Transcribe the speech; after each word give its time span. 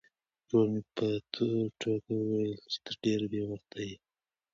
ورور 0.47 0.67
مې 0.73 0.81
په 0.95 1.05
ټوکه 1.79 2.11
وویل 2.17 2.53
چې 2.71 2.77
ته 2.85 2.91
ډېر 3.03 3.21
بې 3.31 3.41
وخته 3.51 3.79
یې. 3.87 3.95